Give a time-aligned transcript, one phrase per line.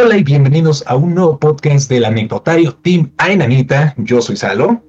[0.00, 3.94] Hola y bienvenidos a un nuevo podcast del anecdotario Team Ainanita.
[3.96, 4.80] Yo soy Salo.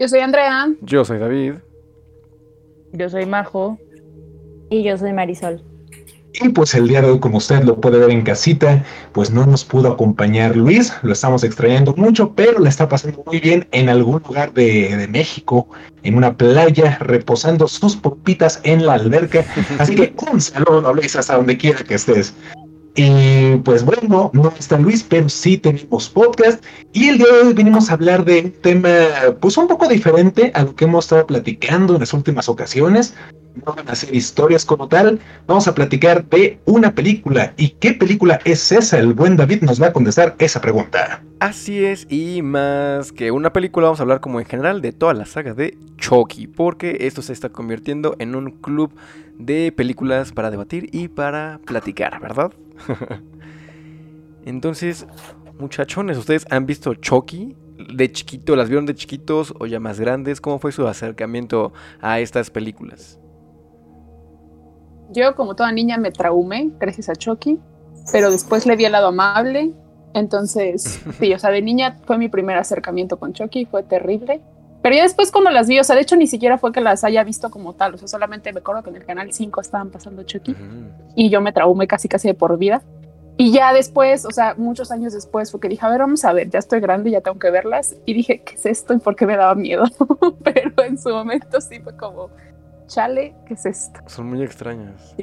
[0.00, 0.68] Yo soy Andrea.
[0.80, 1.54] Yo soy David.
[2.92, 3.78] Yo soy Majo.
[4.70, 5.62] Y yo soy Marisol.
[6.32, 9.46] Y pues el día de hoy, como usted lo puede ver en casita, pues no
[9.46, 13.88] nos pudo acompañar Luis, lo estamos extrañando mucho, pero le está pasando muy bien en
[13.88, 15.68] algún lugar de, México,
[16.02, 19.44] en una playa, reposando sus popitas en la alberca.
[19.78, 22.34] Así que un saludo, Luis, hasta donde quiera que estés.
[23.00, 26.64] Y pues bueno, no está Luis, pero sí tenemos podcast.
[26.92, 28.90] Y el día de hoy venimos a hablar de un tema,
[29.40, 33.14] pues un poco diferente a lo que hemos estado platicando en las últimas ocasiones.
[33.64, 37.54] No van a ser historias como tal, vamos a platicar de una película.
[37.56, 38.98] ¿Y qué película es esa?
[38.98, 41.22] El buen David nos va a contestar esa pregunta.
[41.38, 45.14] Así es, y más que una película, vamos a hablar como en general de toda
[45.14, 48.92] la saga de Chucky, porque esto se está convirtiendo en un club
[49.38, 52.52] de películas para debatir y para platicar, ¿verdad?
[54.44, 55.06] Entonces,
[55.58, 57.56] muchachones, ¿ustedes han visto Chucky?
[57.94, 58.56] ¿De chiquito?
[58.56, 60.40] ¿Las vieron de chiquitos o ya más grandes?
[60.40, 63.20] ¿Cómo fue su acercamiento a estas películas?
[65.10, 67.58] Yo, como toda niña, me traumé gracias a Chucky,
[68.12, 69.72] pero después le vi el lado amable.
[70.14, 74.42] Entonces, sí, o sea, de niña fue mi primer acercamiento con Chucky, fue terrible.
[74.82, 77.02] Pero ya después cuando las vi, o sea, de hecho ni siquiera fue que las
[77.04, 79.90] haya visto como tal, o sea, solamente me acuerdo que en el canal 5 estaban
[79.90, 80.54] pasando Chucky
[81.16, 82.82] y yo me traumé casi casi de por vida.
[83.40, 86.32] Y ya después, o sea, muchos años después fue que dije, a ver, vamos a
[86.32, 87.94] ver, ya estoy grande, ya tengo que verlas.
[88.04, 88.94] Y dije, ¿qué es esto?
[88.94, 89.84] ¿Y por qué me daba miedo?
[90.42, 92.30] Pero en su momento sí fue como,
[92.88, 94.00] chale, ¿qué es esto?
[94.06, 95.14] Son muy extrañas.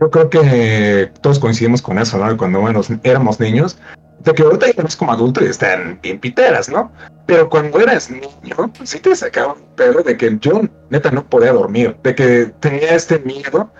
[0.00, 2.34] Yo creo que todos coincidimos con eso, ¿no?
[2.38, 3.78] Cuando bueno, éramos niños,
[4.24, 6.90] de que ahorita ya como adulto y están bien piteras, ¿no?
[7.26, 11.24] Pero cuando eras niño, pues sí te sacaba un pedo de que yo neta no
[11.24, 13.70] podía dormir, de que tenía este miedo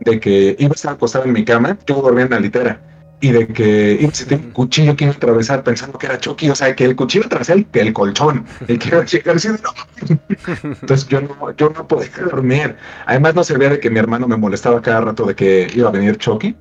[0.00, 2.80] de que iba a estar acostado en mi cama, yo dormía en la litera,
[3.20, 6.18] y de que iba a sentir un cuchillo que iba a atravesar pensando que era
[6.18, 9.36] Chucky, o sea, que el cuchillo atravesaba el, el colchón, el que iba a llegar
[9.36, 10.18] así, no.
[10.62, 12.76] Entonces yo no, yo no podía dormir.
[13.06, 15.92] Además no servía de que mi hermano me molestaba cada rato de que iba a
[15.92, 16.54] venir Chucky.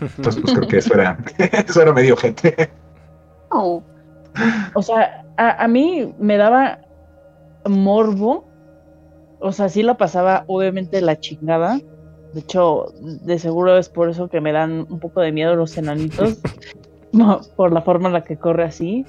[0.00, 2.70] Entonces pues creo que eso era, eso era medio gente.
[3.50, 6.80] O sea, a, a, mí me daba
[7.66, 8.46] morbo.
[9.40, 11.80] O sea, sí lo pasaba obviamente la chingada.
[12.34, 15.76] De hecho, de seguro es por eso que me dan un poco de miedo los
[15.78, 16.40] enanitos.
[17.56, 19.04] por la forma en la que corre así.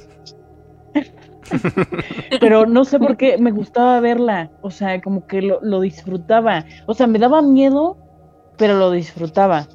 [2.39, 4.51] Pero no sé por qué me gustaba verla.
[4.61, 6.65] O sea, como que lo, lo disfrutaba.
[6.85, 7.97] O sea, me daba miedo,
[8.57, 9.67] pero lo disfrutaba.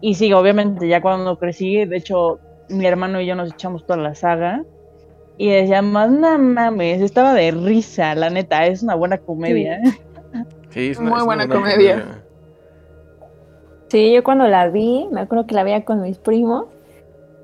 [0.00, 3.98] Y sí, obviamente, ya cuando crecí, de hecho, mi hermano y yo nos echamos toda
[3.98, 4.64] la saga.
[5.38, 9.80] Y decíamos, no mames, estaba de risa, la neta, es una buena comedia.
[10.70, 12.22] Sí, es muy buena, comedia.
[13.88, 16.66] Sí, yo cuando la vi, me acuerdo que la veía con mis primos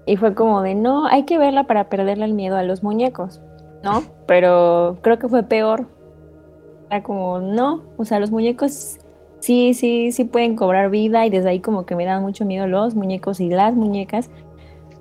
[0.06, 3.40] y fue como de, no, hay que verla para perderle el miedo a los muñecos,
[3.82, 4.02] ¿no?
[4.26, 5.86] Pero creo que fue peor.
[6.90, 8.98] Era como, no, o sea, los muñecos
[9.38, 12.66] sí, sí, sí pueden cobrar vida y desde ahí como que me dan mucho miedo
[12.66, 14.30] los muñecos y las muñecas.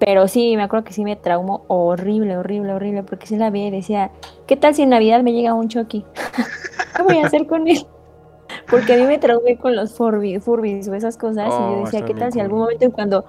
[0.03, 3.67] Pero sí, me acuerdo que sí me traumó horrible, horrible, horrible, porque sí la vi
[3.67, 4.09] y decía,
[4.47, 6.03] ¿qué tal si en Navidad me llega un Chucky?
[6.95, 7.85] ¿Qué voy a hacer con él?
[8.69, 11.85] Porque a mí me traumé con los Furbies, Furbies o esas cosas y yo oh,
[11.85, 13.23] decía, ¿qué tal si algún momento cuando,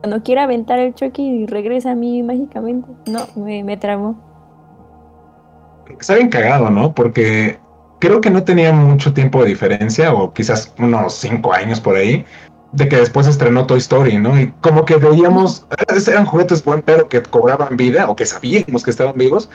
[0.00, 2.88] cuando quiera aventar el Chucky regresa a mí mágicamente?
[3.06, 4.20] No, me, me traumó.
[5.98, 6.94] Está bien cagado, ¿no?
[6.94, 7.58] Porque
[7.98, 12.24] creo que no tenía mucho tiempo de diferencia, o quizás unos cinco años por ahí,
[12.72, 14.38] de que después estrenó Toy Story, ¿no?
[14.38, 15.66] Y como que veíamos,
[16.06, 19.48] eran juguetes buen pero que cobraban vida o que sabíamos que estaban vivos.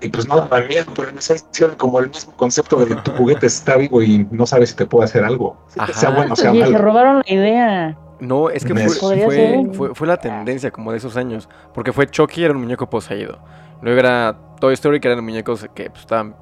[0.00, 3.10] Y pues no daban miedo, pero en esencia como el mismo concepto de que tu
[3.16, 5.56] juguete está vivo y no sabes si te puede hacer algo.
[5.94, 6.72] Sea bueno, sea malo.
[6.72, 7.98] se robaron la idea.
[8.20, 11.48] No, es que fue, fue, la tendencia como de esos años.
[11.74, 13.38] Porque fue Chucky, era un muñeco poseído.
[13.82, 16.34] Luego era Toy Story, que eran muñecos que pues, estaban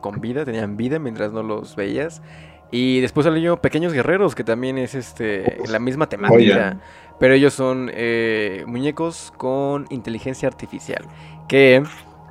[0.00, 2.22] con vida, tenían vida mientras no los veías.
[2.72, 6.78] Y después salió Pequeños Guerreros, que también es este la misma temática.
[7.20, 11.04] Pero ellos son eh, muñecos con inteligencia artificial.
[11.48, 11.84] Que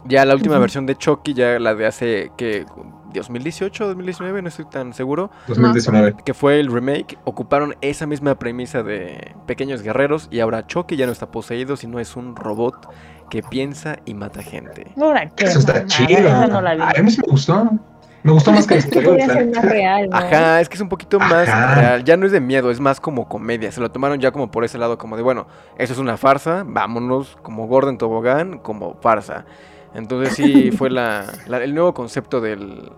[0.06, 2.66] ya la última versión de Chucky, ya la de hace que
[3.14, 5.30] 2018, 2019, no estoy tan seguro.
[5.48, 6.16] 2019.
[6.26, 7.20] Que fue el remake.
[7.24, 10.28] Ocuparon esa misma premisa de Pequeños Guerreros.
[10.32, 12.90] Y ahora Chucky ya no está poseído, sino es un robot
[13.30, 14.92] que piensa y mata gente.
[15.38, 16.32] Eso está chido.
[16.32, 17.80] a mí me gustó.
[18.24, 22.04] Me gustó más que el más real, Ajá, es que es un poquito más real.
[22.04, 23.72] Ya no es de miedo, es más como comedia.
[23.72, 25.48] Se lo tomaron ya como por ese lado, como de, bueno,
[25.78, 29.46] eso es una farsa, vámonos como Gordon Tobogán, como farsa.
[29.94, 32.92] Entonces sí fue la, el nuevo concepto del,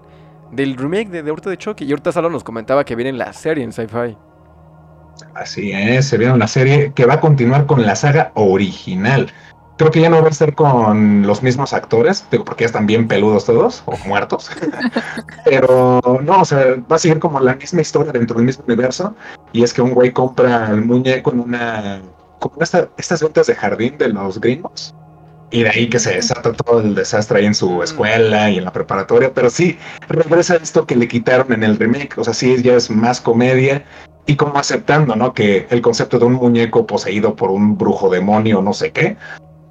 [0.51, 1.85] del remake de, de ahorita de Chucky.
[1.85, 4.17] Y ahorita Salo nos comentaba que viene la serie en Sci-Fi.
[5.35, 9.31] Así es, se viene una serie que va a continuar con la saga original.
[9.83, 12.85] Creo que ya no va a ser con los mismos actores, digo, porque ya están
[12.85, 14.49] bien peludos todos, o muertos.
[15.43, 19.13] Pero no, o sea, va a seguir como la misma historia dentro del mismo universo.
[19.51, 22.01] Y es que un güey compra el muñeco en una.
[22.39, 24.95] como estas ventas de jardín de los gringos.
[25.51, 28.63] Y de ahí que se desata todo el desastre ahí en su escuela y en
[28.63, 29.33] la preparatoria.
[29.33, 29.77] Pero sí,
[30.07, 32.17] regresa esto que le quitaron en el remake.
[32.17, 33.83] O sea, sí, ya es más comedia
[34.25, 35.33] y como aceptando, ¿no?
[35.33, 39.17] Que el concepto de un muñeco poseído por un brujo demonio, no sé qué,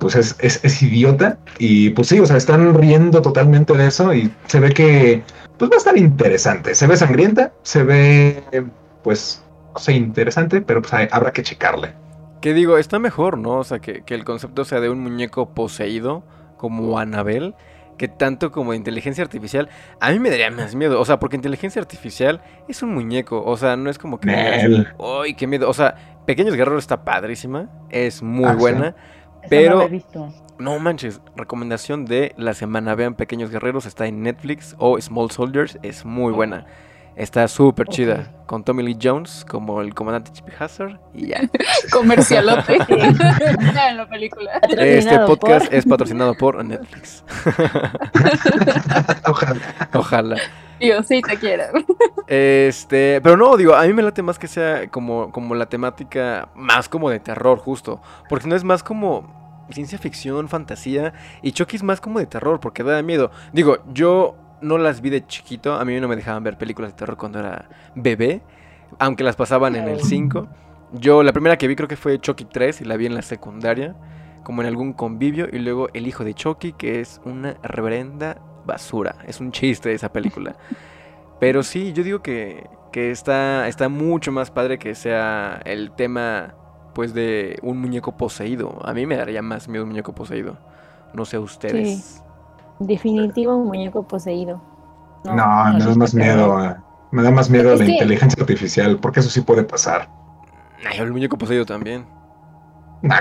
[0.03, 1.39] pues es, es, idiota.
[1.59, 5.23] Y pues sí, o sea, están riendo totalmente de eso y se ve que
[5.59, 6.75] pues va a estar interesante.
[6.75, 8.43] Se ve sangrienta, se ve
[9.03, 11.95] pues, no sé, interesante, pero pues habrá que checarle.
[12.41, 13.59] Que digo, está mejor, ¿no?
[13.59, 16.25] O sea, que, que el concepto sea de un muñeco poseído
[16.57, 17.55] como Anabel
[17.97, 19.69] que tanto como inteligencia artificial,
[20.01, 21.01] a mí me daría más miedo.
[21.01, 23.45] O sea, porque inteligencia artificial es un muñeco.
[23.45, 24.31] O sea, no es como que.
[24.31, 25.69] ¡Ay, qué miedo!
[25.69, 25.95] O sea,
[26.27, 27.69] Pequeños Guerreros está padrísima.
[27.91, 28.97] Es muy ah, buena.
[29.49, 29.89] Pero.
[30.59, 32.95] No, manches, recomendación de la semana.
[32.95, 34.77] Vean Pequeños Guerreros, está en Netflix.
[34.79, 36.67] O Small Soldiers, es muy buena.
[37.17, 38.31] Está súper chida.
[38.47, 41.41] Con Tommy Lee Jones como el comandante Chip Hazard y ya.
[41.93, 42.79] Comercialote.
[42.89, 44.61] en la película.
[44.79, 47.25] Este podcast es patrocinado por Netflix.
[49.27, 49.61] Ojalá.
[49.95, 50.37] Ojalá.
[50.81, 51.65] Yo sí te quiero.
[52.27, 56.49] Este, pero no, digo, a mí me late más que sea como, como la temática
[56.55, 58.01] más como de terror, justo.
[58.29, 61.13] Porque no es más como ciencia ficción, fantasía.
[61.43, 63.31] Y Chucky es más como de terror, porque da miedo.
[63.53, 65.75] Digo, yo no las vi de chiquito.
[65.75, 68.43] A mí no me dejaban ver películas de terror cuando era bebé.
[68.99, 70.49] Aunque las pasaban en el 5.
[70.93, 73.23] Yo la primera que vi creo que fue Chucky 3 y la vi en la
[73.23, 73.95] secundaria.
[74.45, 75.49] Como en algún convivio.
[75.53, 79.17] Y luego El hijo de Chucky, que es una reverenda basura.
[79.27, 80.57] Es un chiste esa película.
[81.41, 86.55] Pero sí, yo digo que, que está, está mucho más padre que sea el tema
[86.95, 88.79] pues de un muñeco poseído.
[88.85, 90.59] A mí me daría más miedo un muñeco poseído.
[91.15, 92.23] No sé ustedes.
[92.87, 94.61] Definitivo un muñeco poseído.
[95.25, 96.77] No, me da más miedo.
[97.11, 100.09] Me da más miedo la inteligencia artificial, porque eso sí puede pasar.
[100.85, 102.07] Ay, el muñeco poseído también.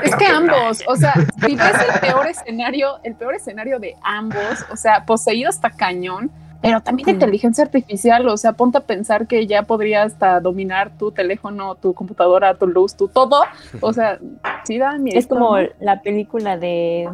[0.03, 1.13] es que, ambos, o sea,
[1.45, 6.31] si ves el peor escenario, el peor escenario de ambos, o sea, poseído hasta cañón,
[6.61, 11.11] pero también inteligencia artificial, o sea, ponte a pensar que ya podría hasta dominar tu
[11.11, 13.43] teléfono, tu computadora, tu luz, tu todo,
[13.81, 14.19] o sea,
[14.63, 15.17] sí da miedo.
[15.17, 17.09] Es como la película de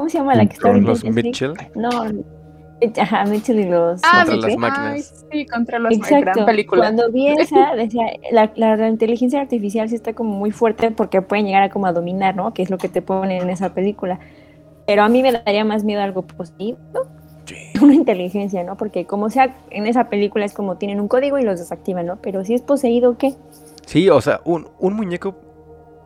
[0.00, 1.52] ¿Cómo se llama la que está ¿Con los Mitchell?
[1.74, 1.90] No,
[2.98, 4.00] Ajá, Mitchell y los...
[4.02, 5.26] Ah, contra las máquinas.
[5.30, 6.46] sí, contra las Exacto.
[6.46, 6.84] película.
[6.84, 11.44] Cuando vi esa, decía, la, la, inteligencia artificial sí está como muy fuerte porque pueden
[11.44, 12.54] llegar a como a dominar, ¿no?
[12.54, 14.20] Que es lo que te ponen en esa película.
[14.86, 16.78] Pero a mí me daría más miedo algo positivo,
[17.44, 17.56] sí.
[17.82, 18.78] una inteligencia, ¿no?
[18.78, 22.16] Porque como sea, en esa película es como tienen un código y los desactivan, ¿no?
[22.22, 23.34] Pero si es poseído, ¿qué?
[23.84, 25.36] Sí, o sea, un, un muñeco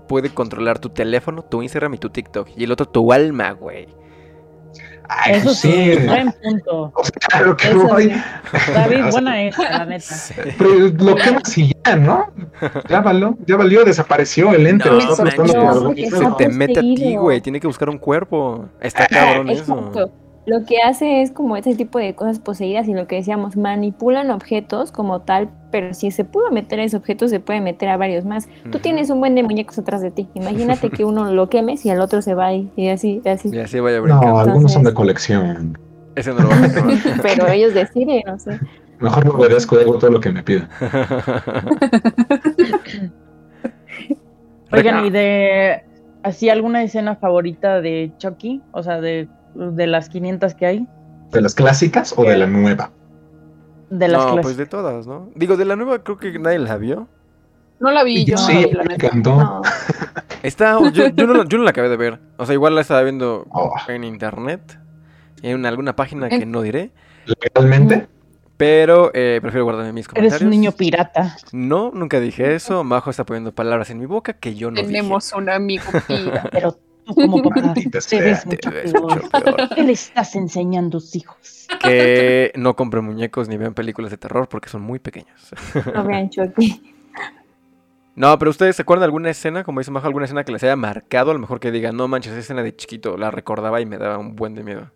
[0.07, 2.49] puede controlar tu teléfono, tu Instagram y tu TikTok.
[2.57, 3.89] Y el otro tu alma, güey.
[5.09, 6.93] Ay, Eso sí, buen punto.
[6.95, 8.13] O sea, claro que voy.
[8.73, 10.15] David, buena esa, la neta.
[10.57, 12.33] Pero lo que y ya, ¿no?
[12.89, 14.89] Ya valió, ya valió, desapareció el ente.
[14.89, 17.41] No, no, te mete a ti, güey.
[17.41, 18.67] Tiene que buscar un cuerpo.
[18.81, 23.07] Está cabrón eso lo que hace es como ese tipo de cosas poseídas y lo
[23.07, 27.41] que decíamos, manipulan objetos como tal, pero si se pudo meter a ese objeto, se
[27.41, 28.47] puede meter a varios más.
[28.71, 30.29] Tú tienes un buen de muñecos atrás de ti.
[30.35, 33.49] Imagínate que uno lo quemes y al otro se va y, y así, así.
[33.53, 35.79] Y así vaya No, algunos son de colección.
[36.15, 36.69] Ese no lo va a
[37.23, 38.61] Pero ellos deciden, no sé.
[39.01, 40.69] Mejor no obedezco hago todo lo que me pida.
[44.73, 45.83] Oigan, ¿y de
[46.23, 48.61] así alguna escena favorita de Chucky?
[48.73, 50.89] O sea, de de las 500 que hay.
[51.31, 52.91] ¿De las clásicas o de la nueva?
[53.91, 55.31] De las no, pues de todas, ¿no?
[55.35, 57.09] Digo, de la nueva creo que nadie la vio.
[57.81, 58.37] No la vi yo.
[58.37, 59.63] Sí, me encantó.
[60.43, 62.21] Está, yo, no, yo, no, la acabé de ver.
[62.37, 63.75] O sea, igual la estaba viendo oh.
[63.89, 64.79] en internet.
[65.43, 66.93] En alguna página que no diré.
[67.27, 68.09] ¿Legalmente?
[68.57, 70.35] Pero eh, prefiero guardarme mis comentarios.
[70.35, 71.37] Eres un niño pirata.
[71.53, 72.85] No, nunca dije eso.
[72.85, 76.49] Majo está poniendo palabras en mi boca que yo no Tenemos un amigo pirata.
[76.53, 76.79] Pero
[77.13, 79.69] como papá, te ves mucho peor.
[79.75, 81.67] ¿Qué le estás enseñando a tus hijos?
[81.83, 85.51] Que no compren muñecos ni vean películas de terror porque son muy pequeños.
[85.93, 86.91] No vean Chucky.
[88.17, 90.63] No, pero ustedes se acuerdan de alguna escena, como dice Majo, alguna escena que les
[90.63, 93.81] haya marcado, a lo mejor que digan, no manches, esa escena de chiquito, la recordaba
[93.81, 94.93] y me daba un buen de miedo.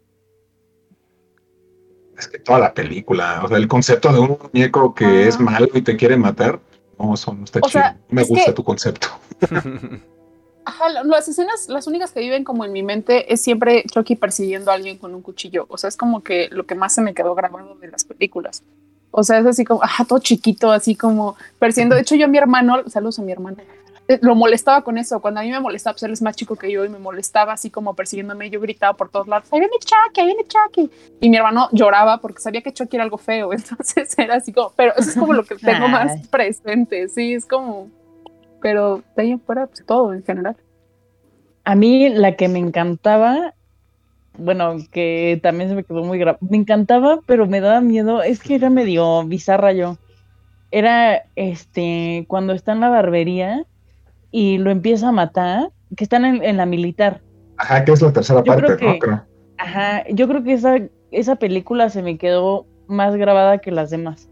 [2.17, 5.67] Es que toda la película, o sea, el concepto de un muñeco que es malo
[5.75, 6.61] y te quiere matar,
[6.97, 7.83] no, eso no está chido.
[8.09, 9.09] me gusta tu concepto.
[10.69, 14.71] Ajá, las escenas, las únicas que viven como en mi mente es siempre Chucky persiguiendo
[14.71, 15.65] a alguien con un cuchillo.
[15.71, 18.63] O sea, es como que lo que más se me quedó grabado de las películas.
[19.11, 21.95] O sea, es así como, ajá, todo chiquito, así como persiguiendo.
[21.95, 23.57] De hecho, yo a mi hermano, saludos a mi hermano,
[24.09, 25.23] eh, lo molestaba con eso.
[25.23, 27.55] Cuando a mí me molestaba, pues él es más chico que yo y me molestaba
[27.55, 28.51] así como persiguiéndome.
[28.51, 30.91] Yo gritaba por todos lados, ahí viene Chucky, ahí viene Chucky.
[31.19, 33.53] Y mi hermano lloraba porque sabía que Chucky era algo feo.
[33.55, 37.09] Entonces era así como, pero eso es como lo que tengo más presente.
[37.09, 37.89] Sí, es como,
[38.61, 40.57] pero de ahí afuera, pues todo en general.
[41.65, 43.55] A mí la que me encantaba,
[44.37, 48.41] bueno, que también se me quedó muy grave, me encantaba, pero me daba miedo, es
[48.41, 49.97] que era medio bizarra yo.
[50.71, 53.65] Era este, cuando está en la barbería
[54.31, 57.21] y lo empieza a matar, que están en, la militar.
[57.57, 58.99] Ajá, que es la tercera parte, ¿no?
[58.99, 59.25] Creo.
[59.57, 60.77] Ajá, yo creo que esa,
[61.11, 64.29] esa película se me quedó más grabada que las demás.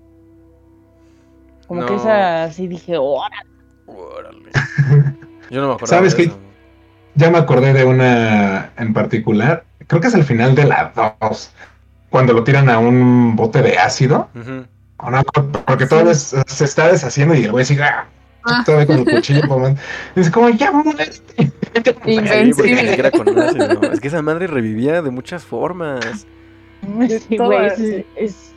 [1.67, 3.56] Como que esa sí dije, órale.
[3.87, 4.51] Órale.
[5.51, 5.87] Yo no me acuerdo.
[5.87, 6.31] ¿Sabes qué?
[7.15, 9.65] Ya me acordé de una en particular.
[9.87, 11.51] Creo que es el final de la 2.
[12.11, 14.29] Cuando lo tiran a un bote de ácido.
[15.67, 18.07] porque todo se está deshaciendo y el güey sigue ah,
[18.47, 18.63] Ah.
[18.65, 19.43] Todavía con el cuchillo,
[20.15, 21.13] Dice, como, ya muerte.
[23.93, 26.27] Es que esa madre revivía de muchas formas.
[27.29, 28.55] Sí, güey, es,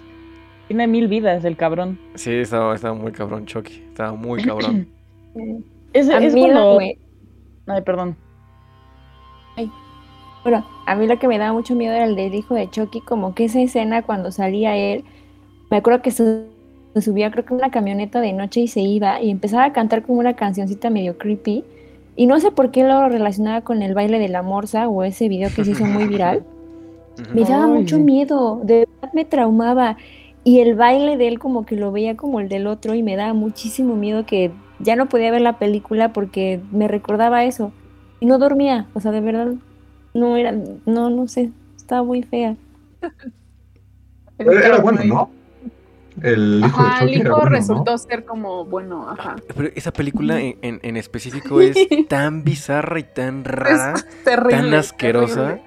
[0.68, 2.00] tiene mil vidas el cabrón.
[2.16, 3.84] Sí, estaba, estaba muy cabrón, Chucky.
[3.90, 4.88] Estaba muy cabrón.
[5.94, 6.80] es, es cuando...
[6.80, 8.16] Ay, perdón.
[9.56, 9.72] Ay.
[10.44, 13.02] Bueno, a mí lo que me daba mucho miedo era el del hijo de Chucky,
[13.02, 15.04] como que esa escena cuando salía él,
[15.70, 16.46] me acuerdo que se
[16.96, 20.20] subía creo que una camioneta de noche y se iba y empezaba a cantar como
[20.20, 21.64] una cancioncita medio creepy.
[22.16, 25.30] Y no sé por qué lo relacionaba con el baile de la morsa o ese
[25.30, 26.44] video que se hizo muy viral.
[27.34, 29.98] me daba mucho miedo, de verdad me traumaba.
[30.44, 33.16] Y el baile de él como que lo veía como el del otro y me
[33.16, 37.72] daba muchísimo miedo que ya no podía ver la película porque me recordaba eso.
[38.20, 39.54] Y no dormía, o sea, de verdad,
[40.14, 40.52] no era,
[40.86, 42.56] no, no sé, estaba muy fea.
[44.38, 45.30] Era bueno, ¿no?
[46.22, 49.36] El hijo, el hijo resultó ser como, bueno, ajá.
[49.56, 55.60] Pero esa película en, en, específico es tan bizarra y tan rara, tan asquerosa.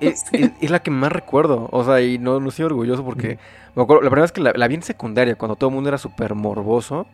[0.00, 0.24] Es,
[0.60, 3.38] la que más recuerdo, o sea, y no, no estoy orgulloso porque
[3.74, 5.98] me acuerdo, la primera vez que la, vi en secundaria, cuando todo el mundo era
[5.98, 7.06] súper morboso,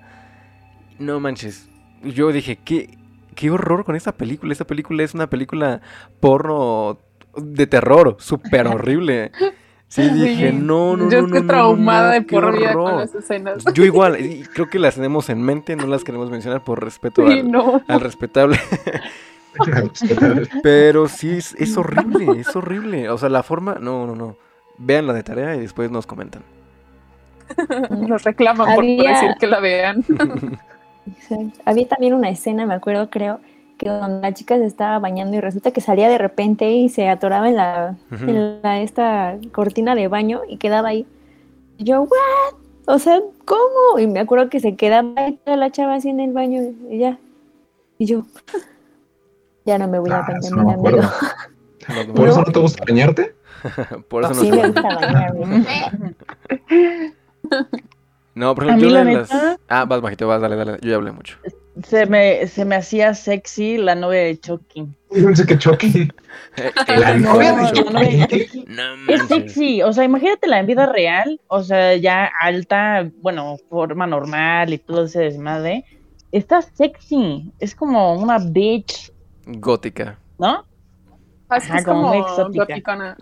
[1.03, 1.69] no manches,
[2.03, 2.99] yo dije, qué,
[3.35, 5.81] qué horror con esta película, esta película es una película
[6.21, 6.99] porno
[7.37, 9.33] de terror, súper horrible.
[9.89, 11.11] Sí, dije, no, no, no.
[11.11, 13.65] Yo estoy traumada de por vida con las escenas.
[13.75, 14.17] Yo igual,
[14.55, 18.59] creo que las tenemos en mente, no las queremos mencionar por respeto al, respetable.
[20.63, 23.11] Pero sí, es, horrible, es horrible.
[23.11, 24.37] O sea, la forma, no, no, no.
[24.79, 26.43] Vean la de tarea y después nos comentan.
[27.91, 30.05] Nos reclaman por decir que la vean.
[31.65, 33.41] Había también una escena, me acuerdo, creo,
[33.91, 37.49] donde la chica se estaba bañando y resulta que salía de repente y se atoraba
[37.49, 41.07] en la, esta cortina de baño y quedaba ahí.
[41.79, 42.55] Y yo, ¿what?
[42.87, 43.99] O sea, ¿cómo?
[43.99, 46.99] Y me acuerdo que se quedaba ahí toda la chava así en el baño y
[46.99, 47.19] ya.
[47.99, 48.25] Y yo,
[49.65, 51.11] ya no me voy a ah, bañar, me miedo.
[52.15, 53.35] ¿Por eso no te gusta bañarte?
[54.09, 55.67] Por eso no, sí me gusta bañarme.
[58.35, 59.31] No, por ejemplo, yo las...
[59.69, 60.79] Ah, vas bajito, vas, dale, dale.
[60.81, 61.37] Yo ya hablé mucho.
[61.85, 64.87] Se me, se me hacía sexy la novia de Chucky.
[65.11, 66.09] Pensé que Chucky.
[66.89, 68.67] la novia de Chucky.
[69.09, 69.83] es sexy.
[69.83, 71.41] O sea, imagínatela en vida real.
[71.49, 75.85] O sea, ya alta, bueno, forma normal y todo ese desmadre.
[76.31, 77.53] Está sexy.
[77.59, 79.13] Es como una bitch.
[79.47, 80.19] Gótica.
[80.39, 80.65] ¿No?
[81.53, 83.17] Así como, exótica.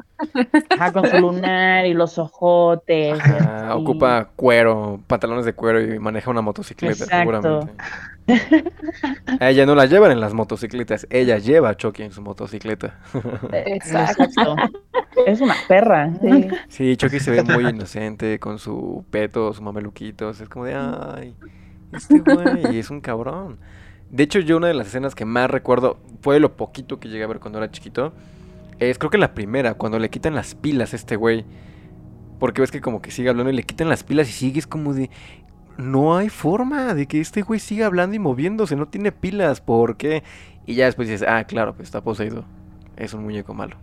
[0.71, 3.19] Ajá, con su lunar y los ojotes.
[3.73, 7.73] Ocupa cuero, pantalones de cuero y maneja una motocicleta, seguramente.
[9.41, 12.99] ella no la llevan en las motocicletas, ella lleva a Chucky en su motocicleta.
[13.53, 14.57] Exacto.
[15.27, 16.13] es una perra.
[16.21, 16.49] Sí.
[16.69, 20.41] sí, Chucky se ve muy inocente con su peto, su mameluquitos.
[20.41, 21.35] Es como de, ay,
[21.93, 23.59] este güey es un cabrón.
[24.11, 27.25] De hecho, yo una de las escenas que más recuerdo fue lo poquito que llegué
[27.25, 28.13] a ver cuando era chiquito.
[28.79, 31.45] Es creo que la primera, cuando le quitan las pilas a este güey.
[32.39, 34.95] Porque ves que como que sigue hablando y le quitan las pilas y sigues como
[34.95, 35.11] de...
[35.77, 39.97] No hay forma de que este güey siga hablando y moviéndose, no tiene pilas, ¿por
[39.97, 40.23] qué?
[40.67, 42.45] Y ya después dices, ah, claro, pues está poseído.
[42.97, 43.77] Es un muñeco malo.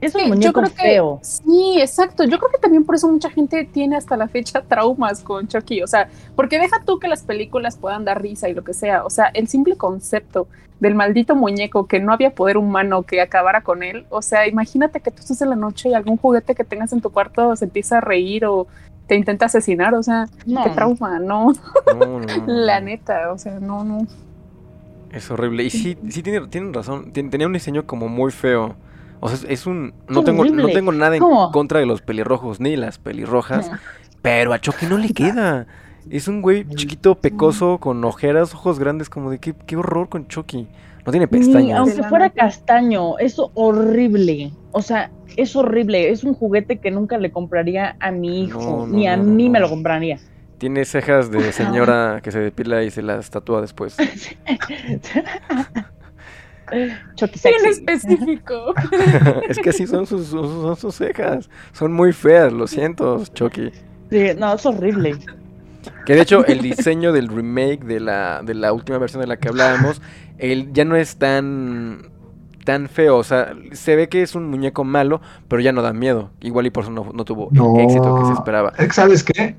[0.00, 1.18] Es un muñeco feo.
[1.22, 2.24] sí, exacto.
[2.24, 5.82] Yo creo que también por eso mucha gente tiene hasta la fecha traumas con Chucky.
[5.82, 9.04] O sea, porque deja tú que las películas puedan dar risa y lo que sea.
[9.04, 10.48] O sea, el simple concepto
[10.80, 14.06] del maldito muñeco que no había poder humano que acabara con él.
[14.08, 17.02] O sea, imagínate que tú estás en la noche y algún juguete que tengas en
[17.02, 18.66] tu cuarto se empieza a reír o
[19.06, 19.94] te intenta asesinar.
[19.94, 21.52] O sea, qué trauma, no.
[22.46, 24.06] la neta, o sea, no, no.
[25.12, 25.64] Es horrible.
[25.64, 27.12] Y sí, sí tienen, tienen razón.
[27.12, 28.76] Tenía un diseño como muy feo.
[29.20, 29.94] O sea, es un.
[30.08, 31.22] No tengo, no tengo nada en
[31.52, 33.70] contra de los pelirrojos ni las pelirrojas.
[34.22, 35.66] Pero a Chucky no le queda.
[36.10, 40.26] Es un güey chiquito, pecoso, con ojeras, ojos grandes, como de qué, qué horror con
[40.28, 40.66] Chucky.
[41.04, 41.78] No tiene pestañas.
[41.78, 44.52] aunque fuera castaño, es horrible.
[44.72, 46.10] O sea, es horrible.
[46.10, 49.68] Es un juguete que nunca le compraría a mi hijo, ni a mí me lo
[49.68, 50.18] compraría.
[50.58, 53.96] Tiene cejas de señora que se depila y se las tatúa después.
[57.14, 57.68] Chucky sexy.
[57.68, 58.74] específico.
[59.48, 61.48] es que así son sus, son sus cejas.
[61.72, 63.70] Son muy feas, lo siento, Chucky.
[64.10, 65.16] Sí, no, es horrible.
[66.04, 69.38] Que de hecho el diseño del remake de la, de la última versión de la
[69.38, 70.02] que hablábamos,
[70.38, 72.10] él ya no es tan
[72.64, 75.92] tan feo, o sea, se ve que es un muñeco malo, pero ya no da
[75.92, 76.30] miedo.
[76.40, 78.72] Igual y por eso no, tuvo el éxito que se esperaba.
[78.90, 79.56] ¿Sabes qué?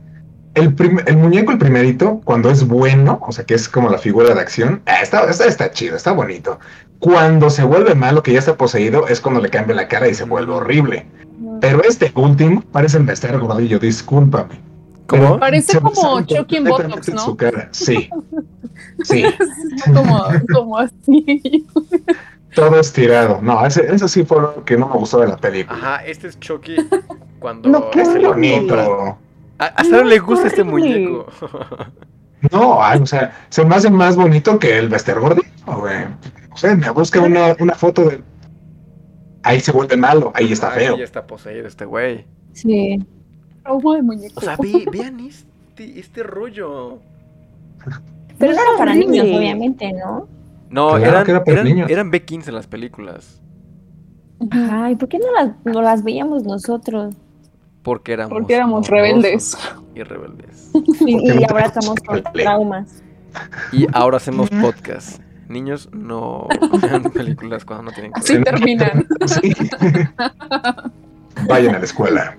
[0.54, 0.76] El,
[1.08, 4.42] el, muñeco, el primerito, cuando es bueno, o sea, que es como la figura de
[4.42, 6.60] acción, ah, está, está, está, chido, está bonito.
[7.02, 10.14] Cuando se vuelve malo, que ya está poseído, es cuando le cambia la cara y
[10.14, 11.08] se vuelve horrible.
[11.60, 14.62] Pero este último parece el Mester Gordillo, discúlpame.
[15.08, 15.40] ¿Cómo?
[15.40, 17.26] Parece como Chucky en Botox, ¿no?
[17.26, 17.70] Su cara.
[17.72, 18.10] Sí.
[19.04, 19.24] Sí.
[19.94, 21.66] como, como así.
[22.54, 23.40] Todo estirado.
[23.42, 25.78] No, ese, eso sí fue lo que no me gustó de la película.
[25.78, 26.76] Ajá, este es Chucky
[27.40, 29.18] cuando no, qué es bonito.
[29.58, 31.28] A, hasta no, le gusta este muñeco.
[32.52, 36.06] no, o sea, se me hace más bonito que el Bester Gordillo, güey.
[36.54, 38.22] O sea, me busca una, una foto de.
[39.44, 40.96] Ahí se vuelve malo, ahí está feo.
[40.96, 42.26] Ahí está poseído este güey.
[42.54, 43.04] Sí.
[43.66, 44.58] O sea,
[44.92, 47.00] vean este, este rollo.
[48.38, 50.28] Pero no era para niños, obviamente, ¿no?
[50.70, 53.42] No, eran, eran, B15 en las películas.
[54.52, 57.16] Ay, ¿por qué no las, no las veíamos nosotros?
[57.84, 59.58] Porque éramos, Porque éramos rebeldes.
[59.94, 60.72] Y rebeldes.
[61.06, 63.04] y, ahora estamos con traumas.
[63.72, 65.22] Y ahora hacemos podcast.
[65.52, 66.48] Niños, no
[66.82, 69.06] vean películas cuando no tienen que Así terminan.
[71.48, 72.36] Vayan a la escuela.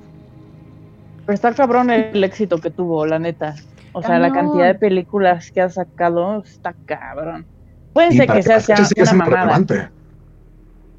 [1.27, 3.55] Pero está cabrón el éxito que tuvo, la neta.
[3.93, 7.47] O sea, la cantidad de películas que ha sacado está cabrón.
[7.93, 9.91] Puede ser que sea, sea una mamada.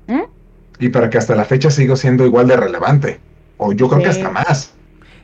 [0.08, 0.22] ¿Mm?
[0.80, 3.20] Y para que hasta la fecha siga siendo igual de relevante.
[3.58, 4.74] O yo creo que hasta más.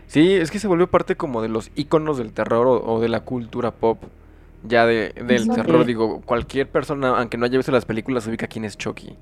[0.08, 3.20] Sí, es que se volvió parte como de los iconos del terror o, de la
[3.20, 4.02] cultura pop.
[4.63, 8.65] Ya de, del terror, digo, cualquier persona, aunque no haya visto las películas, ubica quién
[8.65, 9.15] es Chucky.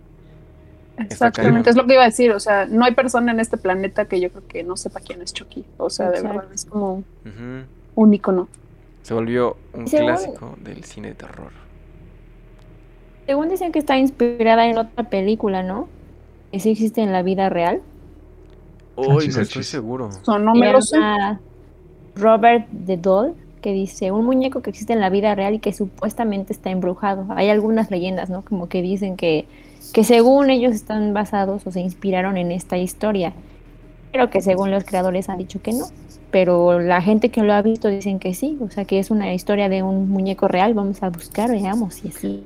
[0.97, 2.31] Exactamente, es lo que iba a decir.
[2.31, 5.21] O sea, no hay persona en este planeta que yo creo que no sepa quién
[5.21, 5.63] es Chucky.
[5.77, 7.03] O sea, de verdad, es como
[7.95, 8.47] un icono.
[9.03, 11.51] Se volvió un clásico del cine de terror.
[13.25, 15.87] Según dicen que está inspirada en otra película, ¿no?
[16.51, 17.81] Que sí existe en la vida real.
[18.97, 20.09] No estoy seguro.
[20.39, 20.97] no me lo sé.
[22.15, 23.35] Robert the Doll,
[23.67, 27.25] que dice, un muñeco que existe en la vida real y que supuestamente está embrujado.
[27.31, 28.45] Hay algunas leyendas, ¿no?
[28.45, 29.45] Como que dicen que
[29.93, 33.33] que según ellos están basados o se inspiraron en esta historia,
[34.11, 35.85] pero que según los creadores han dicho que no.
[36.31, 39.33] Pero la gente que lo ha visto dicen que sí, o sea que es una
[39.33, 42.43] historia de un muñeco real, vamos a buscar, veamos si así.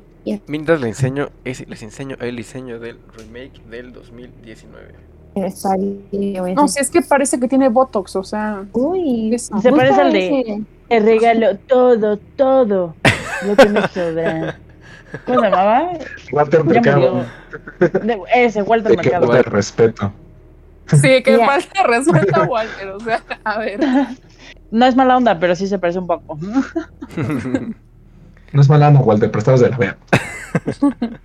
[0.47, 5.11] Mientras les enseño, les enseño el diseño del remake del 2019.
[6.55, 8.65] No, si es que parece que tiene Botox, o sea.
[8.73, 10.63] Uy, se parece al de.
[10.91, 12.93] Te regalo todo, todo
[13.45, 14.59] lo que me sobra.
[15.25, 15.91] ¿Cómo se llamaba?
[16.33, 17.25] Walter Mercado.
[18.35, 19.27] Ese, Walter Mercado.
[19.27, 20.11] Falta de respeto.
[20.87, 23.79] Sí, que falta de respeto a Walter, o sea, a ver.
[24.71, 26.37] No es mala onda, pero sí se parece un poco.
[28.53, 29.97] No es mala onda, Walter, pero estabas de la vea.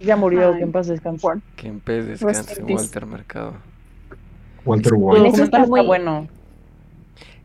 [0.00, 1.26] Ya murió, que en paz descanse.
[1.55, 3.55] Que en paz descanse, Walter Mercado.
[4.64, 5.26] Walter Walter.
[5.26, 6.26] Eso está muy bueno.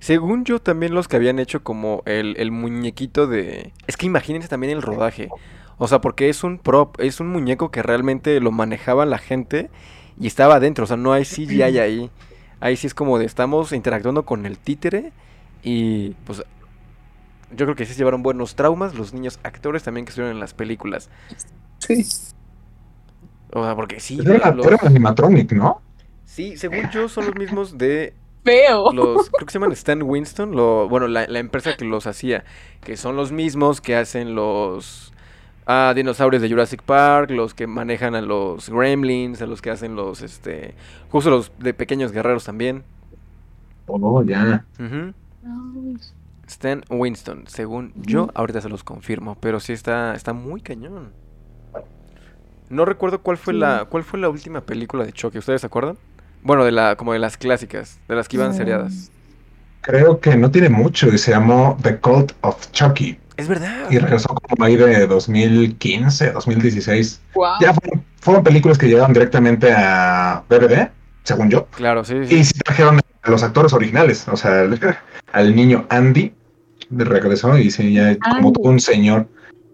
[0.02, 3.72] Según yo, también los que habían hecho como el, el muñequito de...
[3.86, 5.30] Es que imagínense también el rodaje.
[5.78, 9.70] O sea, porque es un prop, es un muñeco que realmente lo manejaba la gente
[10.20, 10.86] y estaba adentro.
[10.86, 12.10] O sea, no hay CGI ahí.
[12.60, 15.14] Ahí sí es como de estamos interactuando con el títere
[15.62, 16.44] y pues
[17.52, 20.40] yo creo que sí se llevaron buenos traumas los niños actores también que estuvieron en
[20.40, 21.12] las películas.
[21.78, 22.04] Sí.
[23.54, 24.20] O sea, porque sí.
[24.26, 25.80] Era, animatronic, ¿no?
[26.26, 28.92] Sí, según yo son los mismos de Feo.
[28.92, 32.44] Los, creo que se llaman Stan Winston, lo, bueno, la, la, empresa que los hacía,
[32.82, 35.12] que son los mismos que hacen los
[35.66, 39.96] a dinosaurios de Jurassic Park, los que manejan a los gremlins, a los que hacen
[39.96, 40.74] los, este,
[41.10, 42.84] justo los de pequeños guerreros también.
[43.88, 44.66] Oh, ya.
[46.48, 51.12] Stan Winston, según yo, ahorita se los confirmo, pero sí está, está muy cañón.
[52.70, 55.98] No recuerdo cuál fue la, cuál fue la última película de Chucky, ¿ustedes se acuerdan?
[56.44, 58.56] Bueno, de la, como de las clásicas, de las que iban mm.
[58.56, 59.12] seriadas.
[59.82, 63.18] Creo que no tiene mucho y se llamó The Cult of Chucky.
[63.38, 63.90] Es verdad.
[63.90, 67.22] Y regresó como ahí de 2015, 2016.
[67.60, 67.74] Ya
[68.20, 70.90] fueron, películas que llegaron directamente a BBD,
[71.24, 71.66] según yo.
[71.76, 72.16] Claro, sí.
[72.30, 74.68] Y sí trajeron los actores originales, o sea,
[75.34, 76.34] al, niño Andy
[76.92, 79.28] regresó y dice ya como un señor.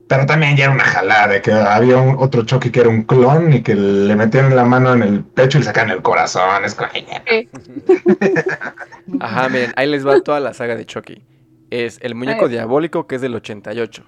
[0.07, 3.03] Pero también ya era una jalada de que había un otro Chucky que era un
[3.03, 6.63] clon y que le metían la mano en el pecho y le sacan el corazón.
[6.63, 6.77] Es
[9.19, 11.23] Ajá, miren, ahí les va toda la saga de Chucky.
[11.69, 14.05] Es el muñeco diabólico, que es del 88.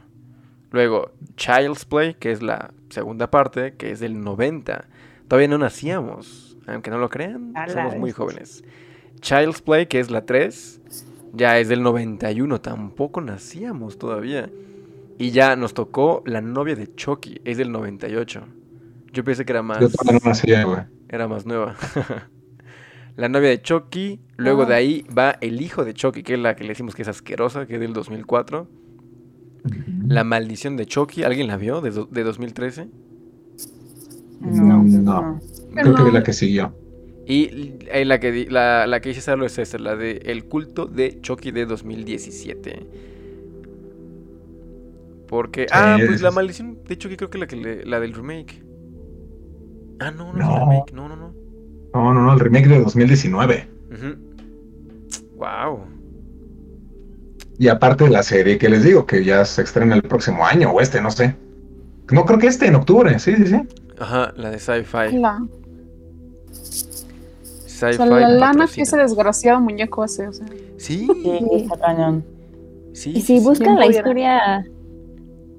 [0.71, 4.85] Luego, Child's Play, que es la segunda parte, que es del 90.
[5.27, 8.63] Todavía no nacíamos, aunque no lo crean, somos muy jóvenes.
[9.19, 10.79] Child's Play, que es la 3,
[11.33, 14.49] ya es del 91, tampoco nacíamos todavía.
[15.19, 18.41] Y ya nos tocó La novia de Chucky, es del 98.
[19.11, 19.79] Yo pensé que era más.
[19.79, 19.89] Yo
[20.23, 20.79] nacía, güey.
[21.09, 21.75] Era más nueva.
[23.17, 24.77] la novia de Chucky, luego de ah.
[24.77, 27.65] ahí va El hijo de Chucky, que es la que le decimos que es asquerosa,
[27.67, 28.67] que es del 2004.
[30.07, 32.87] La maldición de Chucky, ¿alguien la vio de, de 2013?
[34.39, 35.41] No, no.
[35.75, 36.73] Creo que es la que siguió.
[37.27, 41.19] Y eh, la que, la, la que hice es esta, la de El culto de
[41.19, 43.08] Chucky de 2017.
[45.29, 45.67] Porque.
[45.71, 48.63] ah, pues la maldición de Chucky creo que la, que la del remake.
[49.99, 50.93] Ah, no, no, es el remake.
[50.93, 51.33] No, no, no.
[51.93, 53.67] No, no, no, el remake de 2019.
[55.35, 55.81] Wow.
[57.59, 60.71] Y aparte de la serie que les digo, que ya se estrena el próximo año,
[60.71, 61.35] o este, no sé.
[62.11, 63.61] No, creo que este en octubre, sí, sí, sí.
[63.99, 65.17] Ajá, la de sci-fi.
[65.17, 65.39] La...
[66.51, 67.85] Sci-fi.
[67.85, 70.47] O sea, la lana que ese desgraciado muñeco hace, o sea.
[70.77, 71.07] Sí.
[71.51, 72.25] Está cañón.
[72.93, 74.65] Sí, y si buscan la historia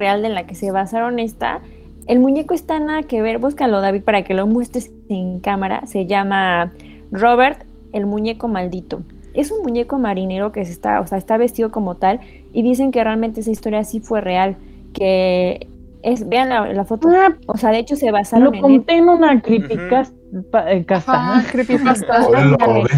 [0.00, 1.60] real de la que se basaron esta,
[2.06, 6.06] el muñeco está nada que ver, búscalo David para que lo muestres en cámara, se
[6.06, 6.72] llama
[7.12, 9.02] Robert el muñeco maldito.
[9.32, 12.18] Es un muñeco marinero que se está, o sea, está vestido como tal
[12.52, 14.56] y dicen que realmente esa historia sí fue real,
[14.92, 15.68] que
[16.02, 19.08] es, vean la, foto, ah, o sea, de hecho se basaron lo en conté en
[19.08, 20.16] una creepypasta.
[21.06, 22.26] Ah, creepypasta.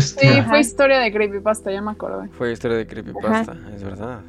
[0.01, 2.29] sí, fue historia de creepypasta, ya me acordé.
[2.31, 4.21] Fue historia de creepypasta, es verdad.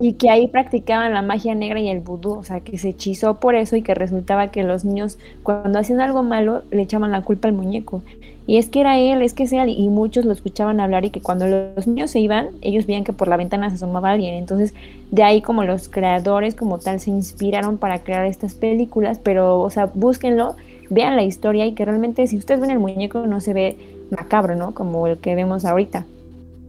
[0.00, 3.40] Y que ahí practicaban la magia negra y el vudú, o sea, que se hechizó
[3.40, 7.22] por eso y que resultaba que los niños cuando hacían algo malo le echaban la
[7.22, 8.02] culpa al muñeco.
[8.46, 11.10] Y es que era él, es que sea él, y muchos lo escuchaban hablar y
[11.10, 14.36] que cuando los niños se iban, ellos veían que por la ventana se asomaba alguien.
[14.36, 14.72] Entonces,
[15.10, 19.68] de ahí como los creadores como tal se inspiraron para crear estas películas, pero, o
[19.68, 20.56] sea, búsquenlo,
[20.88, 23.76] vean la historia y que realmente si ustedes ven el muñeco no se ve
[24.10, 24.72] macabro, ¿no?
[24.72, 26.06] Como el que vemos ahorita.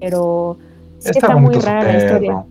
[0.01, 0.57] Pero
[1.03, 2.43] está, muy rara la historia.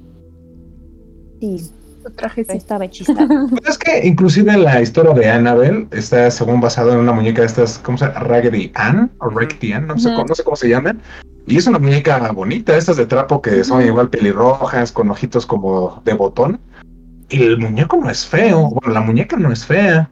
[1.40, 1.70] Sí
[2.16, 3.26] traje estaba hechista.
[3.50, 7.46] Pues es que inclusive la historia de Annabelle está según basado en una muñeca de
[7.46, 8.20] estas, ¿cómo se llama?
[8.20, 11.00] Raggedy Ann o Raggedy Ann, no, sé, no sé cómo se llaman.
[11.46, 16.02] Y es una muñeca bonita, estas de trapo que son igual pelirrojas, con ojitos como
[16.04, 16.60] de botón.
[17.30, 20.10] Y el muñeco no es feo, bueno, la muñeca no es fea.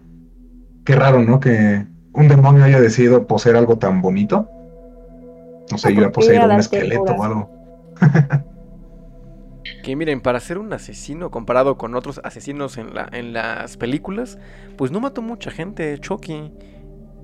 [0.85, 1.41] Qué raro, ¿no?
[1.41, 4.49] Que un demonio haya decidido poseer algo tan bonito.
[5.71, 7.51] No sé, yo iba a poseer un esqueleto o algo.
[9.87, 14.37] que miren, para ser un asesino comparado con otros asesinos en, la, en las películas,
[14.77, 16.51] pues no mató mucha gente Chucky.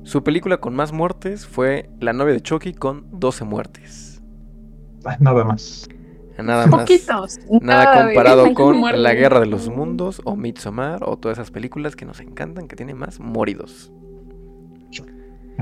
[0.04, 4.22] Su película con más muertes fue La novia de Chucky con 12 muertes.
[5.18, 5.88] Nada más.
[6.38, 6.82] Nada más.
[6.82, 7.40] Poquitos.
[7.60, 12.04] Nada, comparado con La Guerra de los Mundos o Midsommar o todas esas películas que
[12.04, 13.90] nos encantan que tienen más moridos.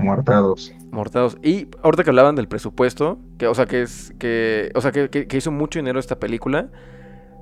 [0.02, 0.72] Mortados.
[0.90, 1.38] Mortados.
[1.42, 4.14] Y ahorita que hablaban del presupuesto, que, o sea, que es.
[4.18, 6.70] Que, o sea, que, hizo mucho dinero esta película.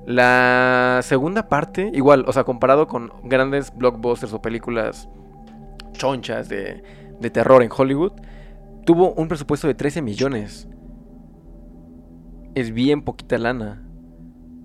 [0.05, 5.09] La segunda parte, igual, o sea, comparado con grandes blockbusters o películas
[5.91, 6.81] chonchas de,
[7.19, 8.13] de terror en Hollywood,
[8.85, 10.67] tuvo un presupuesto de 13 millones.
[12.55, 13.85] Es bien poquita lana.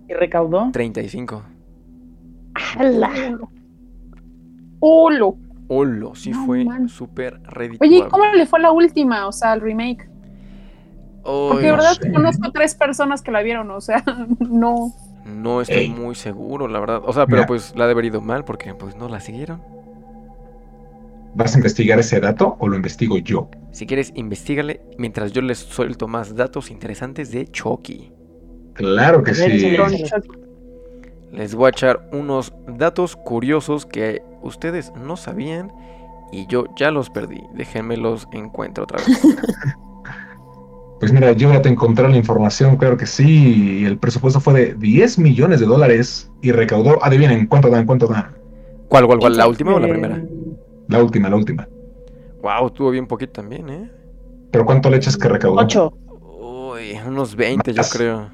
[0.09, 0.71] ¿Y recaudó?
[0.73, 1.43] 35.
[2.55, 3.39] ¡Hala!
[4.81, 5.37] ¡Holo!
[5.69, 7.91] Olo, sí fue súper ridículo.
[7.91, 9.27] Oye, ¿cómo le fue la última?
[9.27, 10.09] O sea, el remake.
[11.23, 14.05] Porque de verdad conozco tres personas que la vieron, o sea,
[14.41, 14.93] no.
[15.25, 17.01] No estoy muy seguro, la verdad.
[17.05, 19.63] O sea, pero pues la ha de haber ido mal porque pues no la siguieron.
[21.35, 23.49] ¿Vas a investigar ese dato o lo investigo yo?
[23.73, 28.13] Si quieres, investigale mientras yo les suelto más datos interesantes de Chucky.
[28.75, 29.77] Claro que sí.
[31.35, 35.73] Les voy a echar unos datos curiosos que ustedes no sabían
[36.31, 37.43] y yo ya los perdí.
[37.55, 39.21] Déjenme los encuentro otra vez.
[41.01, 43.85] Pues mira, yo ya te encontré la información, claro que sí.
[43.85, 47.85] El presupuesto fue de 10 millones de dólares y recaudó, adivinen, ¿cuánto dan?
[47.85, 48.35] ¿Cuánto dan?
[48.89, 49.37] ¿Cuál, cuál, cuál?
[49.37, 50.25] ¿La última o la primera?
[50.89, 51.69] La última, la última.
[52.41, 53.91] Wow, tuvo bien poquito también, ¿eh?
[54.51, 55.61] ¿Pero cuánto le echas que recaudó?
[55.61, 55.93] 8.
[56.41, 58.31] Uy, unos 20 yo creo.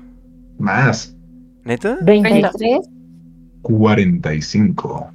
[0.59, 1.17] Más.
[1.65, 1.99] ¿Neta?
[2.03, 2.89] 23.
[3.63, 5.11] 45.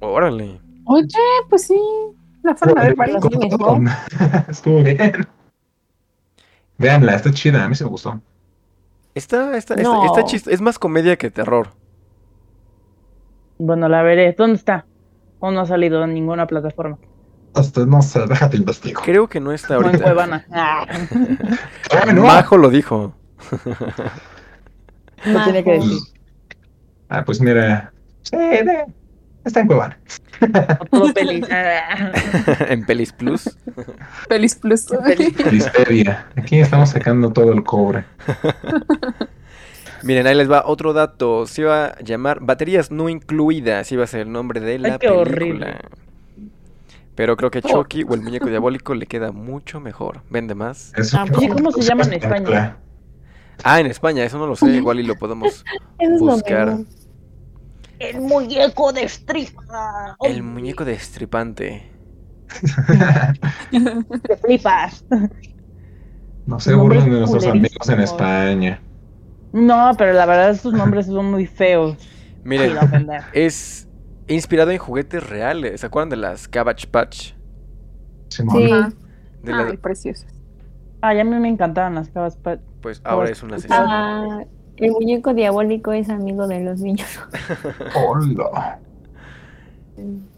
[0.00, 0.60] Órale.
[0.84, 1.06] Oye,
[1.48, 1.80] pues sí.
[2.42, 2.94] La forma de
[4.48, 5.26] Estuvo bien.
[6.76, 8.20] Veanla, está chida, a mí se me gustó.
[9.14, 11.68] Está, está, está, está chist es más comedia que terror.
[13.58, 14.34] Bueno, la veré.
[14.36, 14.86] ¿Dónde está?
[15.38, 16.98] ¿O no ha salido en ninguna plataforma?
[17.54, 19.00] Hasta no sé, déjate investigo.
[19.02, 19.92] Creo que no está ahorita.
[19.92, 20.46] Como en Cuevana.
[20.50, 22.12] Ah.
[22.12, 23.14] Majo lo dijo.
[25.26, 25.98] No tiene que decir.
[27.08, 27.92] Ah, pues mira.
[28.22, 28.84] Sí, de-
[29.44, 29.98] está en Cuevana.
[30.80, 31.46] O todo feliz.
[32.68, 33.56] en Pelis Plus.
[34.28, 34.86] Pelis Plus.
[35.50, 36.26] Listeria.
[36.36, 38.04] Aquí estamos sacando todo el cobre.
[40.02, 41.46] Miren, ahí les va otro dato.
[41.46, 43.90] Se iba a llamar Baterías no incluidas.
[43.92, 45.20] Iba a ser el nombre de la Ay, qué película.
[45.22, 45.76] horrible.
[47.14, 50.20] Pero creo que Chucky o el muñeco diabólico le queda mucho mejor.
[50.30, 50.92] Vende más.
[50.96, 52.76] Eso Ah, oye, ¿cómo se llama en España?
[53.62, 54.70] Ah, en España, eso no lo sé.
[54.76, 55.64] Igual y lo podemos
[55.98, 56.78] es buscar.
[57.98, 60.16] El muñeco de stripa.
[60.22, 61.90] El muñeco destripante.
[63.70, 65.04] Te flipas.
[66.46, 68.00] No se burlen de nuestros amigos en.
[68.00, 68.80] España.
[69.52, 71.96] No, pero la verdad estos nombres son muy feos.
[72.42, 72.76] Miren,
[73.32, 73.88] es
[74.26, 75.80] inspirado en juguetes reales.
[75.80, 77.32] ¿Se acuerdan de las Cabbage Patch?
[78.28, 78.56] Simón.
[78.62, 78.72] Sí.
[78.72, 78.92] Ajá.
[79.42, 80.26] De la- preciosos.
[81.00, 82.36] Ay, a mí me encantaban las cabas.
[82.36, 83.76] pa- Pues ahora es un asesino.
[83.80, 84.44] Ah,
[84.76, 87.08] el muñeco diabólico es amigo de los niños.
[87.94, 88.78] Hola.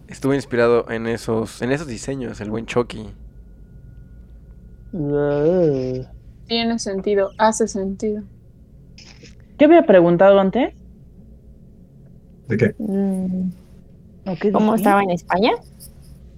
[0.07, 3.13] Estuvo inspirado en esos, en esos diseños, el buen Chucky.
[6.47, 8.23] Tiene sentido, hace sentido.
[9.59, 10.73] ¿Qué había preguntado antes?
[12.47, 12.77] ¿De qué?
[12.79, 13.51] Mm,
[14.25, 14.85] ¿O qué ¿Cómo dije?
[14.85, 15.51] estaba en España?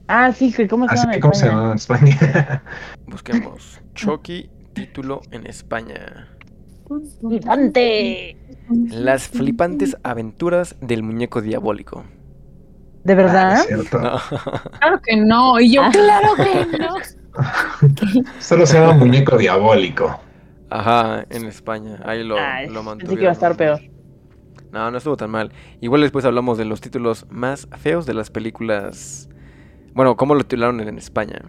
[0.07, 1.61] Ah, sí, que cómo Así estaba que, en ¿cómo se España.
[1.61, 2.63] llama en España?
[3.07, 4.49] Busquemos Chucky,
[4.87, 6.29] título en España.
[7.21, 8.37] ¡Flipante!
[8.91, 12.05] Las flipantes aventuras del muñeco diabólico.
[13.05, 13.55] ¿De Ah, verdad?
[13.61, 13.99] es cierto.
[14.01, 14.19] No.
[14.79, 15.61] Claro que no.
[15.61, 15.91] Y yo, Ah.
[15.93, 16.95] claro que no.
[18.41, 20.19] Solo se llama muñeco diabólico.
[20.71, 22.01] Ajá, en España.
[22.05, 23.17] Ahí lo, Ay, lo pensé mantuvieron.
[23.17, 23.81] que iba a estar peor.
[24.73, 25.51] No, no estuvo tan mal.
[25.81, 29.29] Igual después hablamos de los títulos más feos de las películas.
[29.95, 31.41] Bueno, cómo lo titularon en España.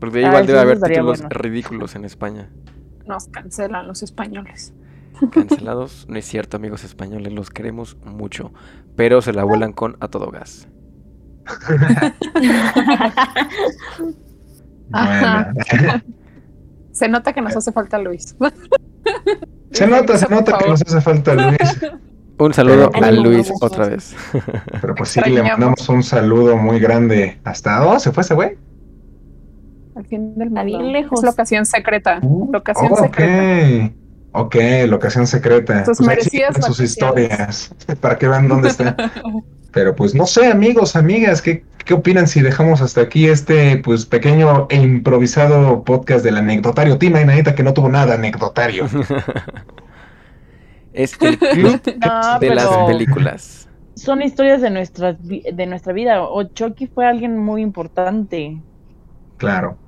[0.00, 1.28] Porque Ah, igual eso debe haber títulos bueno.
[1.30, 2.50] ridículos en España.
[3.06, 4.72] Nos cancelan los españoles.
[5.32, 6.06] Cancelados.
[6.08, 7.32] no es cierto, amigos españoles.
[7.32, 8.52] Los queremos mucho.
[8.96, 10.68] Pero se la vuelan con a todo gas.
[14.92, 15.52] Ajá.
[16.92, 18.36] Se nota que nos hace falta Luis.
[19.70, 21.58] Se nota, se nota que nos hace falta Luis.
[22.38, 24.14] Un saludo Pero- a Luis otra vez.
[24.80, 27.40] Pero pues sí, le mandamos un saludo muy grande.
[27.44, 28.56] ¿Hasta dónde se fue ese güey?
[29.98, 30.64] Al fin del mundo.
[30.64, 31.20] bien lejos.
[31.20, 32.20] Es locación secreta.
[32.22, 33.86] Uh, Locación oh, secreta.
[34.32, 34.38] ok.
[34.46, 34.56] Ok,
[34.86, 35.84] locación secreta.
[35.84, 36.90] Sus Pues merecidas sus vacaciones.
[36.90, 38.94] historias para que vean dónde está.
[39.72, 44.06] Pero pues no sé, amigos, amigas, ¿qué, qué opinan si dejamos hasta aquí este pues
[44.06, 46.98] pequeño e improvisado podcast del anecdotario?
[46.98, 48.86] Tima y Nanita que no tuvo nada anecdotario.
[50.92, 53.68] es el club No, de las películas.
[53.94, 56.22] son historias de nuestra, de nuestra vida.
[56.22, 58.62] O Chucky fue alguien muy importante
[59.36, 59.78] Claro.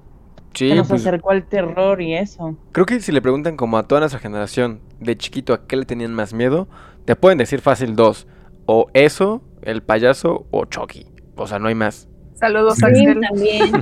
[0.54, 2.56] Sí, que nos pues, acercó al terror y eso.
[2.72, 5.84] creo que si le preguntan como a toda nuestra generación de chiquito a qué le
[5.84, 6.68] tenían más miedo,
[7.04, 8.26] te pueden decir fácil dos.
[8.66, 11.06] O eso, el payaso, o Chucky.
[11.36, 12.08] O sea, no hay más.
[12.34, 12.84] Saludos, Sí.
[12.86, 13.20] Axel.
[13.20, 13.72] también.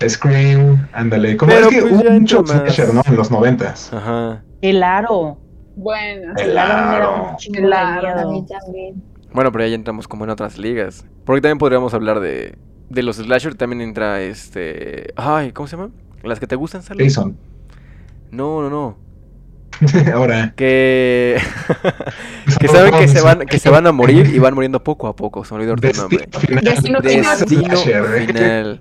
[0.08, 1.36] Scream, ándale.
[1.36, 3.02] Como Pero, es que pues, hubo mucho slasher, ¿no?
[3.06, 3.92] En los noventas.
[3.92, 4.42] Ajá.
[4.60, 5.38] El aro.
[5.76, 9.02] Bueno, El El aro El aro, A mí también.
[9.32, 11.04] Bueno, pero ahí entramos como en otras ligas.
[11.24, 12.56] Porque también podríamos hablar de,
[12.88, 13.54] de los slasher.
[13.54, 15.12] También entra este...
[15.16, 15.90] Ay, ¿cómo se llama?
[16.22, 17.04] Las que te gustan, Sally.
[17.04, 17.36] Jason.
[18.30, 18.96] No, no, no.
[20.14, 20.52] Ahora.
[20.56, 21.40] Que...
[22.60, 25.16] que saben que se, van, que se van a morir y van muriendo poco a
[25.16, 25.44] poco.
[25.44, 26.18] Se me olvidó el nombre.
[26.18, 26.64] Destino final.
[26.64, 27.38] Destino final.
[27.38, 28.26] Destino Slasher, ¿eh?
[28.26, 28.80] final.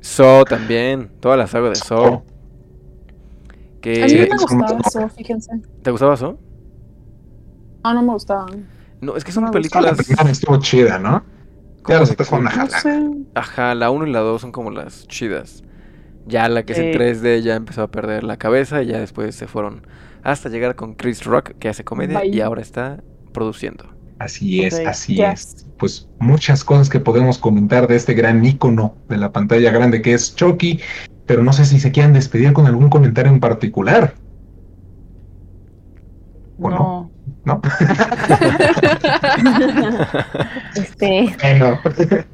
[0.00, 1.10] So también.
[1.20, 2.04] Toda la saga de So.
[2.06, 2.22] a mí
[3.80, 4.00] Que...
[4.00, 5.52] no Sí, me gustaba eso, fíjense.
[5.82, 6.38] ¿Te gustaba So?
[7.84, 8.46] No, no me gustaba.
[9.00, 9.96] No, es que son No me La películas...
[10.06, 11.22] primera estuvo chida, ¿no?
[11.82, 12.48] Como Ya las de otras fueron culto.
[12.48, 12.80] a No jalar.
[12.82, 13.10] sé.
[13.34, 15.62] Ajá, la 1 y la 2 son como las chidas.
[16.26, 16.92] Ya la que es en Sí.
[16.92, 19.86] 3D ya empezó a perder la cabeza y ya después se fueron
[20.22, 23.86] hasta llegar con Chris Rock que hace comedia y ahora está produciendo.
[24.18, 25.66] Así es, así es.
[25.78, 30.12] Pues muchas cosas que podemos comentar de este gran ícono de la pantalla grande que
[30.12, 30.78] es Chucky,
[31.24, 34.14] pero no sé si se quieran despedir con algún comentario en particular,
[36.58, 36.76] ¿O no?
[36.78, 37.09] No.
[37.50, 37.60] ¿No?
[40.74, 41.80] Este, Bueno,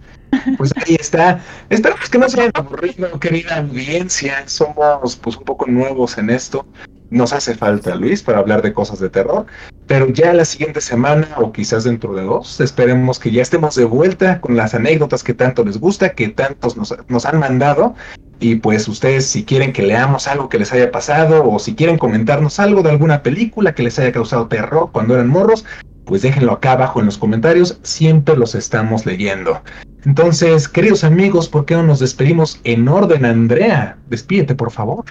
[0.59, 1.40] pues ahí está.
[1.70, 4.42] Esperamos que no se hayan aburrido, querida audiencia.
[4.46, 6.66] Somos pues un poco nuevos en esto.
[7.11, 9.46] Nos hace falta Luis para hablar de cosas de terror,
[9.87, 13.85] pero ya la siguiente semana o quizás dentro de dos, esperemos que ya estemos de
[13.85, 17.94] vuelta con las anécdotas que tanto les gusta, que tantos nos, nos han mandado
[18.38, 21.96] Y pues ustedes si quieren que leamos algo que les haya pasado o si quieren
[21.96, 25.64] comentarnos algo de alguna película que les haya causado terror cuando eran morros,
[26.05, 29.61] pues déjenlo acá abajo en los comentarios, siempre los estamos leyendo.
[30.05, 33.99] Entonces, queridos amigos, ¿por qué no nos despedimos en orden, Andrea?
[34.09, 35.05] Despídete, por favor.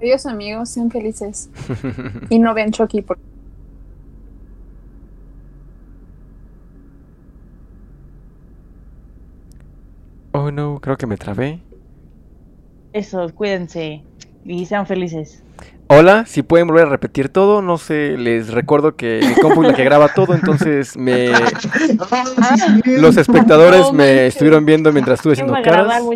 [0.00, 1.48] Adiós, amigos, sean felices.
[2.28, 3.18] y no vean Chucky, por
[10.34, 11.60] Oh no, creo que me trabé.
[12.92, 14.02] Eso, cuídense
[14.44, 15.42] y sean felices.
[15.88, 19.68] Hola, si pueden volver a repetir todo, no sé, les recuerdo que mi compu es
[19.68, 21.28] la que graba todo, entonces me
[22.98, 26.02] los espectadores me estuvieron viendo mientras estuve haciendo caras.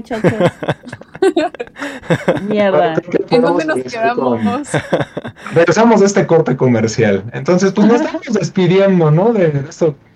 [2.49, 2.95] Mierda.
[3.29, 4.41] ¿En dónde nos quedamos?
[5.53, 7.25] Regresamos de este corte comercial.
[7.35, 9.35] Entonces, pues nos estamos despidiendo, ¿no?
[9.35, 9.63] De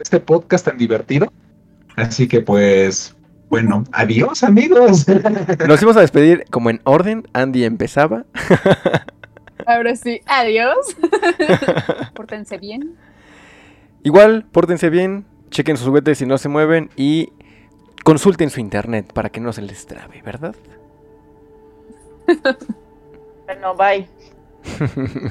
[0.01, 1.31] este podcast tan divertido.
[1.97, 3.15] Así que pues
[3.51, 5.07] bueno, adiós amigos.
[5.69, 7.27] Nos íbamos a despedir como en orden.
[7.33, 8.25] Andy empezaba.
[9.67, 10.97] Ahora sí, adiós.
[12.15, 12.95] Pórtense bien.
[14.03, 17.33] Igual, pórtense bien, chequen sus juguetes si no se mueven y
[18.03, 20.55] consulten su internet para que no se les trabe, ¿verdad?
[23.45, 24.09] Bueno, bye.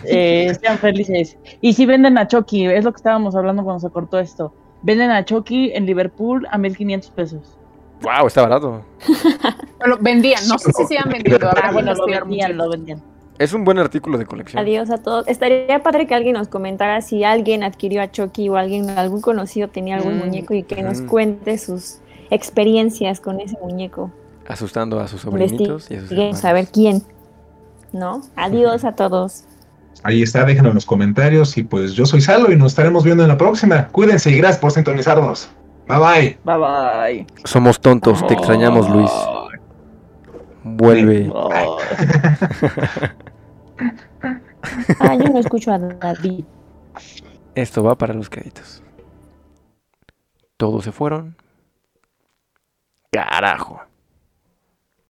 [0.05, 1.35] Eh, sean felices.
[1.61, 4.53] Y si venden a Chucky, es lo que estábamos hablando cuando se cortó esto.
[4.83, 7.58] Venden a Chucky en Liverpool a 1500 pesos.
[8.01, 8.83] Wow, está barato.
[9.85, 11.49] lo vendían, no sé si sigan vendiendo.
[11.61, 13.01] Ah, bueno, lo vendían, lo vendían.
[13.39, 14.61] Es un buen artículo de colección.
[14.61, 15.25] Adiós a todos.
[15.27, 19.69] Estaría padre que alguien nos comentara si alguien adquirió a Chucky o alguien, algún conocido
[19.69, 21.07] tenía algún mm, muñeco y que nos mm.
[21.07, 24.11] cuente sus experiencias con ese muñeco.
[24.47, 27.03] Asustando a sus sobrinitos y a sus saber quién.
[27.93, 28.21] ¿No?
[28.35, 29.45] Adiós a todos.
[30.03, 33.23] Ahí está, déjenlo en los comentarios y pues yo soy Salo y nos estaremos viendo
[33.23, 33.87] en la próxima.
[33.87, 35.49] Cuídense y gracias por sintonizarnos.
[35.89, 36.37] Bye bye.
[36.43, 37.25] Bye bye.
[37.45, 39.11] Somos tontos, te extrañamos, Luis.
[40.63, 41.33] Vuelve.
[44.99, 46.45] ah, yo no escucho a David.
[47.55, 48.83] Esto va para los créditos.
[50.57, 51.35] Todos se fueron.
[53.11, 53.81] Carajo.